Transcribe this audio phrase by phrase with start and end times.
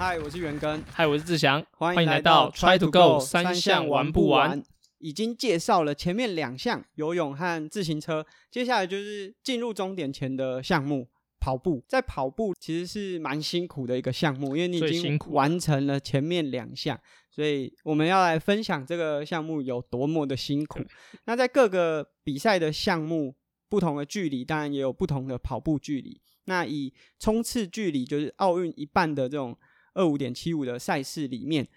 [0.00, 4.62] 嗨，我是元根，嗨，我是志祥，欢迎来到 Try to Go 三项玩不玩？
[4.96, 11.06] 已经介绍了前面两项游泳和自行车，接下来就是进入终点前的项目
[11.38, 11.84] 跑步。
[11.86, 16.98] 在跑步其实是蛮辛苦的一个项目，因为你已经完成了前面两项，
[17.30, 20.80] 所以我们要来分享这个项目有多么的辛苦。
[21.26, 23.34] 那在各个比赛的项目
[23.68, 26.22] 不同的距离，当然也有不同的跑步距离。
[26.46, 29.56] 那以冲刺距离，就是奥运一半的这种
[29.94, 31.68] 二五点七五的赛事里面，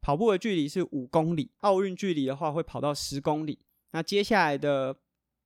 [0.00, 3.58] 跑步的距离是五公里，奥运距离的话会跑到十公里。
[3.92, 4.96] 那接下来的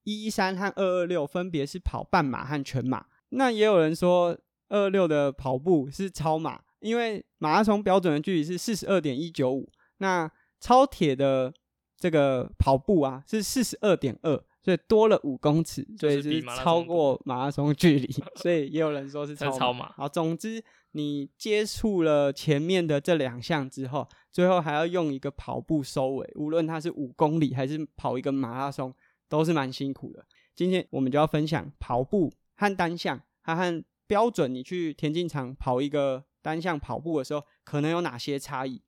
[0.05, 3.07] 一一三和二二六分别是跑半马和全马。
[3.31, 10.31] 那也有人说二二六的跑步是超马，因为马拉松标准的距离是四十二点一九五，那
[10.61, 11.53] 超铁的
[11.99, 14.45] 这个跑步啊是四十二点二。
[14.67, 19.93] 所以多了五公尺，所以是超过马拉松距离，所以也有人说是 超马。
[19.93, 20.61] 好，总之
[20.91, 28.93] 你接触了前面的这两项之后，最后还要用一个跑步收尾，无论它是五公里还是跑一个马拉松，
[29.29, 30.27] 都是蛮辛苦的。
[30.57, 38.83] 今天我们就要分享跑步和单项，它和标准你去田径场跑一个单项跑步的时候，可能有哪些差异？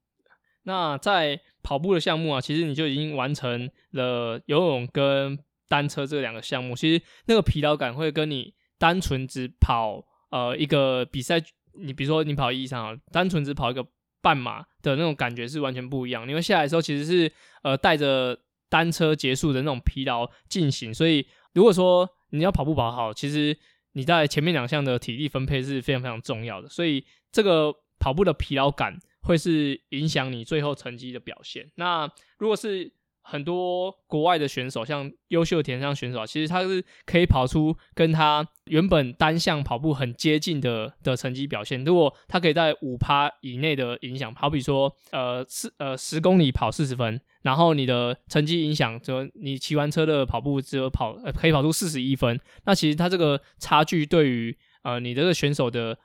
[0.65, 5.39] 那在跑步的项目啊，其实你就已经完成了游泳跟
[5.69, 11.41] 单车这两个项目，其实那个疲劳感会跟你单纯只跑呃一个比赛，
[11.75, 13.87] 你比如说你跑一场，单纯只跑一个
[14.21, 16.29] 半马的那种感觉是完全不一样。
[16.29, 17.31] 因为下来的时候其实是
[17.63, 18.39] 呃带着
[18.69, 23.57] 单车结束的那种疲劳进行，所以如果说你要跑步跑好，其实
[23.93, 26.69] 你在前面两项的体力分配是非常非常重要的。
[26.69, 31.71] 所以这个跑步的疲劳感会是影响你最后成绩的表现。
[31.77, 32.93] 那如果是
[33.31, 41.85] 很多国外的选手，像优秀的田径选手，其实他是可以跑出跟他原本单项跑步很接近的的成绩表现。
[41.85, 55.99] 如果他可以在五趴以内的影响，好比说，呃，四呃十公里跑四十分，然后你的成绩影响，就你骑完车的跑步只有跑可以跑出四十一分，那其实他这个差距对于呃你这个选手的，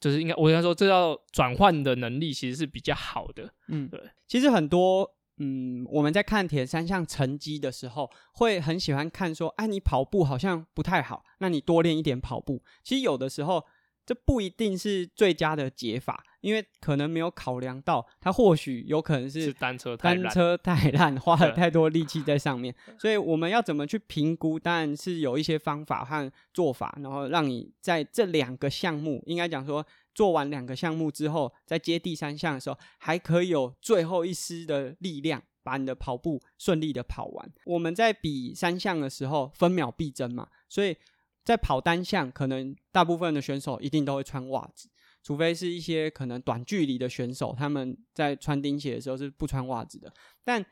[0.00, 3.54] 就是应该我应该说，这叫转换的能力其实是比较好的。
[3.68, 5.13] 嗯，对，其实很多。
[5.38, 12.62] 嗯，我们在看铁三项成绩的时候，会很喜欢看说，哎，你跑步好像不太好，那你多练一点跑步。
[12.82, 13.64] 其实有的时候，
[14.06, 22.72] 这不一定是最佳的解法，因为可能没有考量到，它或许有可能是单车单车太 烂，花了太多力气在上面。
[22.96, 24.56] 所以我们要怎么去评估？
[24.58, 29.84] 当然是有一些方法和做法，然后让你在这两个项目，应该讲说。
[30.14, 37.52] 做完两个项目之后，在接第三项的时候，还可以有最后一丝的力量，把你的跑步顺利的跑完。
[37.66, 40.96] 我们在比三项的时候，分秒必争嘛，所以
[41.44, 44.88] 在跑单项，可能大部分的选手一定都会穿袜子，
[45.22, 50.12] 除非是一些可能短距离的选手，他们在穿钉鞋的时候是不穿袜子的。
[50.44, 50.64] 但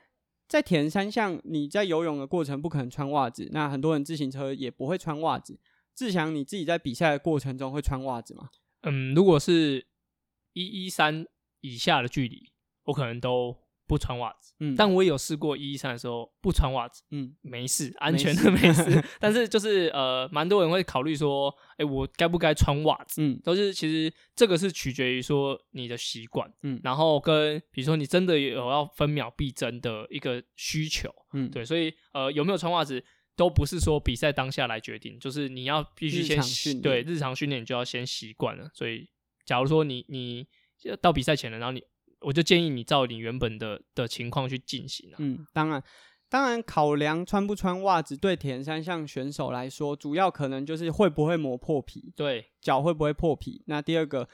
[0.48, 5.58] 在田三项，你在游泳的过程不可能穿袜子，那很多人自行车也不会穿袜子。
[5.94, 8.48] 志祥，你自己在比赛的过程中会穿袜子吗？
[8.82, 9.86] 嗯，如果是
[10.52, 11.26] 一一三
[11.60, 12.52] 以下的距离，
[12.84, 13.56] 我可能都
[13.86, 14.54] 不穿袜子。
[14.60, 17.02] 嗯，但我也有试过一一三的时候不穿袜子。
[17.10, 19.02] 嗯，没事，安全的没事。
[19.20, 23.22] 但是就是呃，蛮多人会考虑说，哎，我该不该穿袜子？
[23.22, 26.52] 嗯，都是其实这个是取决于说你的习惯。
[26.62, 31.08] 嗯，然后跟比如说你真的有要分秒必争的一个需求。
[31.34, 33.04] 嗯，对，所以呃，有没有穿袜子？
[33.34, 38.70] 都不是说比赛当下来决定，就是你要必须先对日常训练，你就要先习惯了。
[38.74, 39.08] 所以，
[39.46, 40.46] 假如说你你
[41.00, 41.82] 到比赛前了，然后你
[42.20, 45.82] 我就建议你照你原本的的情况去进行嗯，当然，
[46.28, 53.62] 当然考量穿不穿袜子对田三项选手来说，主要可能就是会不会磨破皮，对脚会不会破皮。
[53.66, 54.28] 那第二个，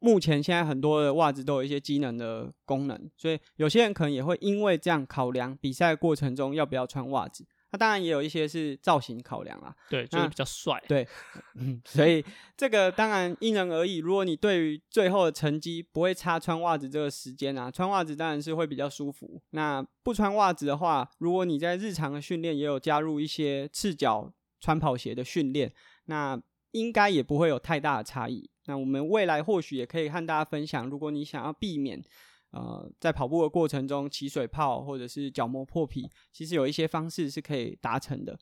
[0.00, 7.46] 目前现在很多的袜子都有一些机能的功能，所以有些人可能也会因为这样考量比赛过程中要不要穿袜子。
[7.72, 11.06] 那当然也有一些是造型考量啦，对，就是比较帅，对，
[11.54, 12.24] 嗯，所以
[12.56, 13.98] 这个当然因人而异。
[13.98, 19.40] 如果你对于最后的成绩不会差穿袜子这个时间啊，穿袜子当然是会比较舒服。
[19.50, 25.72] 那不穿袜子的话，如果你在日常的训练也有加入一些赤脚穿跑鞋的训练，
[26.06, 26.40] 那
[26.72, 28.50] 应该也不会有太大的差异。
[28.66, 32.02] 那我们未来或许也可以和大家分享，如果你想要避免。
[32.52, 38.36] 呃，在跑步的过程中起水泡或者是角膜破皮，其实有一些方式是可以达成的。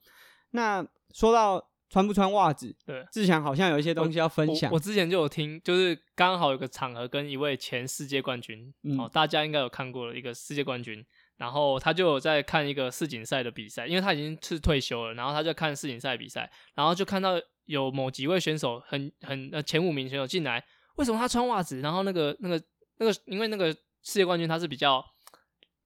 [0.52, 0.82] 那
[1.12, 4.72] 说到穿不穿袜子，对，志强好像有一些东西要分享。
[4.72, 11.04] 我之前就有听，就是刚好有个场合跟一位前世界冠军，哦，大家应该有看过一个世界冠军，
[11.36, 17.34] 然后他就有在看一个世锦赛的比赛，因为他已经是退休了，然后他就看世锦赛比赛，然后就看到
[17.66, 20.64] 有某几位选手很很呃前五名选手进来，
[20.96, 21.80] 为什么他穿袜子？
[21.80, 22.58] 然后那个那个。
[23.00, 23.72] 那个因为那个
[24.08, 25.04] 世界冠军他是比较，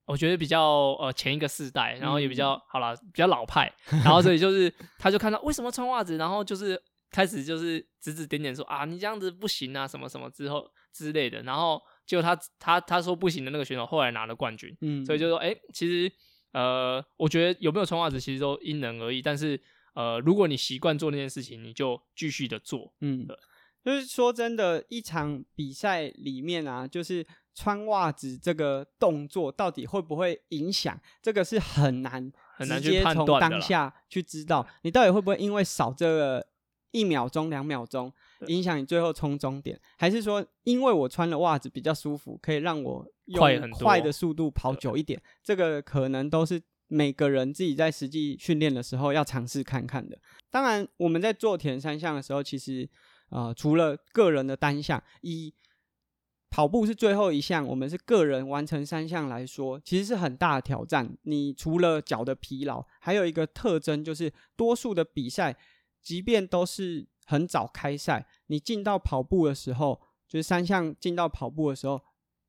[0.05, 6.81] 我觉得比较呃前一个世代，然后也比较好了，比较老派，然后所以就是他就看到为什么穿袜子，然后就是
[7.11, 16.09] 开始就是指指点点说啊你这样子不行啊什么什么之后之类的，然后结果他他他说不行的那个选手后来拿了冠军，嗯，所以就说哎其实
[16.53, 19.61] 呃我觉得有没有穿袜子其实都因人而异，但是
[19.95, 23.27] 呃如果你习惯做那件事情，你就继续的做，嗯。
[23.85, 36.45] 就是说真的，一场比赛里面啊，就是穿袜子这个动作到底会不会影响，这个是很难很难去判断当下去知道你到底会不会因为少这个
[36.91, 38.11] 一秒钟、两秒钟，
[38.47, 45.21] 影响你最后冲终点，还是说因为我穿了袜子比较舒服，可以让我用快的速度跑久一点？
[45.43, 50.17] 这个可能都是每个人自己在实际训练的时候要尝试看看的。
[50.49, 52.89] 当然，我们在做田三项的时候，其实。
[53.29, 55.51] 呃，除了个人的单项，以
[56.53, 61.17] 跑步是最后一项，我们是个人完成三项来说，其实是很大的挑战。
[61.23, 65.57] 你除了脚的疲劳，还有一个特征就是，多数的比赛，
[65.99, 71.99] 即便都是很早开赛，你进到跑步的时候，就是三项进到跑步的时候，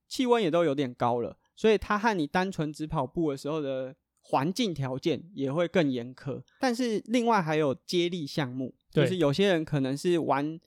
[0.07, 6.43] 气温也都有点高了，所以它和你单纯只跑步的时候的环境条件也会更严苛。
[6.61, 10.61] 但是另外还有接力项目，就是有些人可能是玩。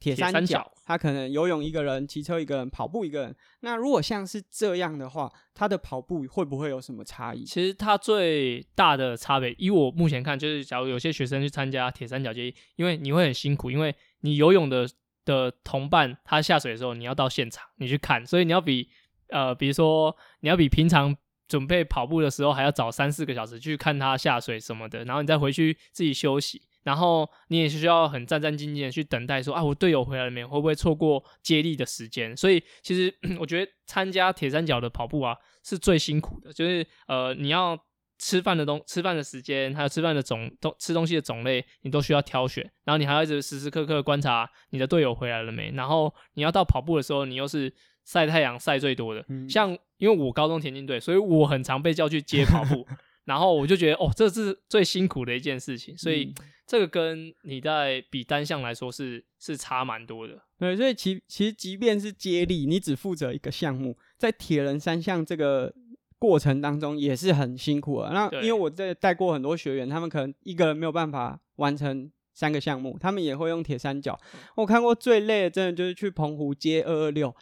[0.00, 3.34] 铁三角，他可能游泳一个人，骑车一个人，跑步一个人。
[3.60, 7.44] 那如果像是这样的话，他的跑步会不会有什么差异？
[7.44, 14.86] 其实他最大的差别，以我目前看，就是假如有些学生去参加铁三角接力，因为你会很辛苦，因为你游泳的
[15.24, 18.88] 的同伴他下水的时候，你要到现场你去看，所以你要比
[19.28, 21.16] 呃，比如说你要比平常
[21.48, 26.60] 准备跑步的时候还要早三四个小时去看他下水什么的，然后你再回去自己休息。
[26.84, 30.44] 然后你也是需要很战战兢兢的去等待，说啊，我队友回来了没？
[30.44, 32.36] 会不会错过接力的时间？
[32.36, 36.52] 所以其实 我觉得参加铁三角的跑步啊，是最辛苦的。
[36.52, 37.76] 就是呃，你要
[38.18, 42.70] 吃饭的东吃饭的时间，还有吃饭的种东吃东西的种类，你都需要挑选。
[42.84, 45.72] 然后你还要一直时时刻刻观察你的队友回来了没。
[45.72, 47.72] 然后你要到跑步的时候，你又是
[48.04, 49.24] 晒太阳晒最多的。
[49.48, 52.86] 像因为我高中田径队，所以我很常被叫去接跑步。
[53.24, 56.34] 然后我就觉得，哦，这是最辛苦的一件事情，所以
[56.66, 60.42] 这个跟你在比单项来说是是差蛮多的。
[60.58, 65.72] 对，所以其其实即便是接力，你只负责一个项目，在铁人三项这个
[66.18, 68.12] 过程当中也是很辛苦啊。
[68.12, 74.20] 那因为我在带过很多学员，他们可能一个人没有办法完成三个项目，他们也会用铁三角。
[74.56, 77.34] 我看过最累的，真的就是去澎湖接二二六，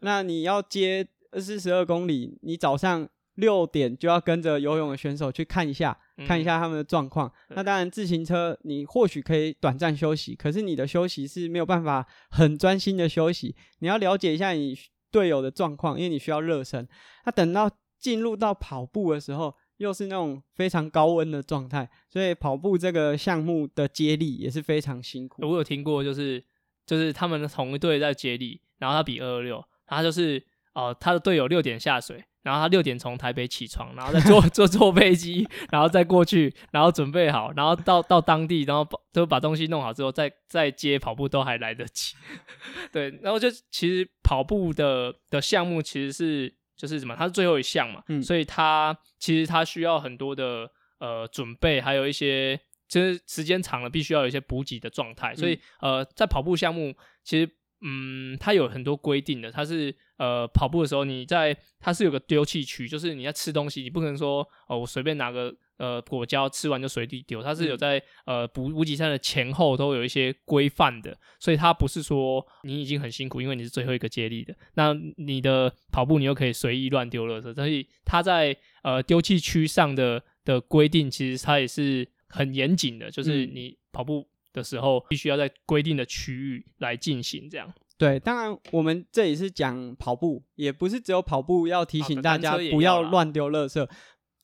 [0.00, 3.08] 那你要接二四十二公里，你早上。
[3.38, 5.96] 六点就要跟着游泳的选手去看一下，
[6.26, 7.32] 看一下他们的状况。
[7.50, 13.54] 那当然，自行车你或许可以短暂休息，可是你的休息是没有办法很专心的休息。
[13.78, 14.76] 你要了解一下你
[15.12, 16.88] 队友的状况，因为你需要热身。
[17.24, 25.46] 那等到进入到跑步的时候，又是那种非常高温的状态，所以跑步这个项目的接力也是非常辛苦。
[25.48, 26.44] 我有听过，就是
[26.84, 30.44] 就是他们同一队在接力，然后他比二二六，他就是
[30.74, 32.24] 哦，他的队友六点下水。
[32.42, 42.14] 然后他六点从台北起床，然后再坐 坐坐飞机，然后再过去，然后准备好，然后到到当地，然后把都把东西弄好之后，再再接跑步都还来得及。
[42.92, 50.70] 对，然后就其实跑步的的项目其实是就是什么，它是最后一项嘛，所以它其实它需要很多的
[51.00, 52.58] 呃准备，还有一些
[52.88, 57.50] 就是时间长了必须要有一些补给的状态，所以呃在跑步项目其实。
[57.80, 59.50] 嗯，它有很多规定的。
[59.52, 67.40] 它是呃，跑步的时候，你在它是有个丢弃区，就是你在吃东西，你不可能说哦，我随便拿个呃果胶吃完就随地丢。
[67.40, 77.54] 它是有在呃补补给站的前后都有一些规范的，所以它不是说你已经很辛苦，因为你是最后一个接力的，那你的跑步你又可以随意乱丢垃圾。
[77.54, 84.28] 所以它在呃丢弃区上的的规定，其实它也是很严谨的，就是你跑步。
[84.52, 87.48] 的时候，必须要在规定的区域来进行。
[87.50, 93.88] 这样对，当然我们这里是讲跑步，也不是只有跑步要提醒大家不要乱丢垃圾。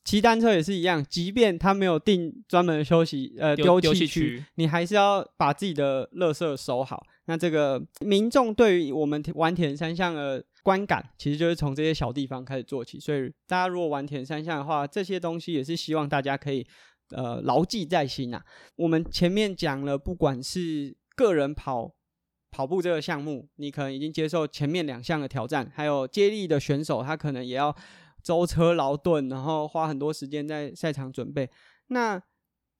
[0.04, 7.06] 骑单车也是一样，即便他没有定专门的休息呃丢弃区，你还是要把自己的垃圾收好。
[7.26, 12.98] 那这个民众对于我们玩田三项的观感，其实就是从这些小地方开始做起。
[13.00, 16.66] 所以大家如果玩田三项的话，这些东西也是希望大家可以。
[17.10, 18.44] 呃，牢记在心啊！
[18.76, 21.94] 我们前面讲了，不管是个人跑
[22.50, 27.74] 跑步这个项目，你可能已经接受前面两项的挑战，还有接力的选手，他可能也要
[28.22, 31.50] 舟车劳顿，然后花很多时间在赛场准备。
[31.88, 32.20] 那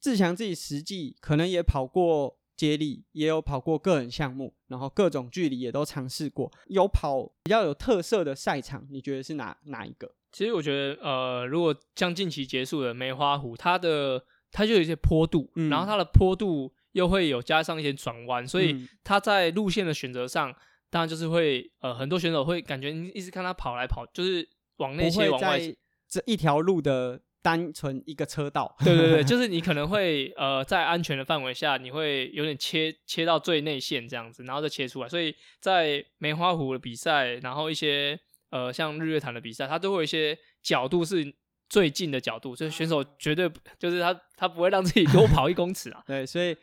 [0.00, 6.50] 志强自己实际可能也跑过接力，也有跑过个人项目，然后各种距离也都尝试过。
[6.66, 10.14] 有跑比较有特色的赛场，你觉得是哪哪一个？
[10.32, 20.54] 其实我觉得，呃，如果像近期结束的梅花湖，它的它就有一些坡度，然后它的坡度又会有加上一些转弯，所以它在路线的选择上，
[20.90, 25.60] 当然就是会，呃，很多选手会感觉你一直看他跑来跑，就是往内切往外，
[26.08, 27.20] 这一条路的。
[27.44, 35.08] 单纯一个车道，对对对，就是你可能会呃在安全的范围下，你会有点切切到最内线这样子，然后再切出来。
[35.10, 38.18] 所以在梅花湖的比赛，然后一些
[38.50, 41.34] 呃像日月潭的比赛，它都会有一些角度是
[41.68, 46.02] 最近的角度，所以选手绝对就是他他不会让自己多跑一公尺啊。
[46.06, 46.56] 对，所以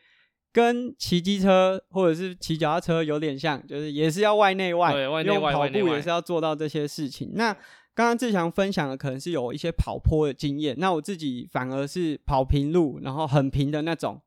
[0.51, 7.33] 跟骑机车或者是骑脚踏车有点像，就是也是要外内外，对，外内外，跑步也是要做到这些事情。
[7.35, 7.55] 那
[7.93, 14.21] 刚刚志强分享的可能是有一些跑坡的经验，那我自己反而是跑平路，然后很平的那种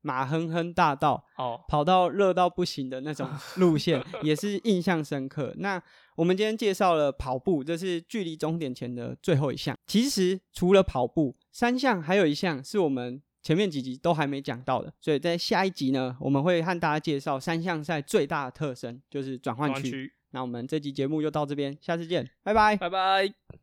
[0.00, 5.54] 马哼哼大道，哦，跑到热到不行的那种 路线，也是印象深刻。
[5.58, 5.80] 那
[6.16, 9.76] 我们今天介绍了跑步，这是距离终点前的最后一项。
[9.86, 20.10] 其实除了跑步，三项还有一项是我们前面几集都还没讲到的，所以在下一集呢，我们会和大家介绍三项赛最大的特征，就是转换区。
[20.30, 23.59] 那我们这集节目就到这边，下次见，拜拜，拜拜。